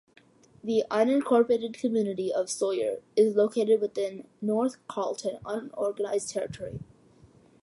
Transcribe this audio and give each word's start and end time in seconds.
The 0.63 0.83
unincorporated 0.89 1.75
community 1.75 2.33
of 2.33 2.49
Sawyer 2.49 3.03
is 3.15 3.35
located 3.35 3.81
within 3.81 4.27
North 4.41 4.77
Carlton 4.87 5.37
Unorganized 5.45 6.31
Territory. 6.31 6.79